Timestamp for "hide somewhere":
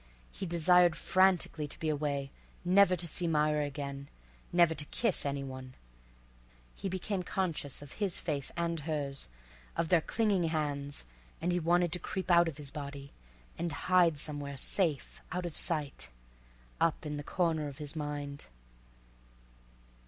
13.71-14.57